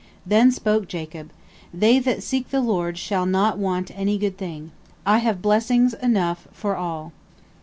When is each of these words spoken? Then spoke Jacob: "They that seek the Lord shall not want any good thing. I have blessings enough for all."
Then 0.25 0.51
spoke 0.51 0.87
Jacob: 0.87 1.29
"They 1.71 1.99
that 1.99 2.23
seek 2.23 2.49
the 2.49 2.59
Lord 2.59 2.97
shall 2.97 3.27
not 3.27 3.59
want 3.59 3.91
any 3.95 4.17
good 4.17 4.35
thing. 4.35 4.71
I 5.05 5.19
have 5.19 5.43
blessings 5.43 5.93
enough 5.93 6.47
for 6.51 6.75
all." 6.75 7.11